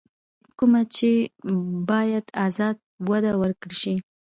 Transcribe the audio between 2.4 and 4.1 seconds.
ازاده او وده ورکړل شي.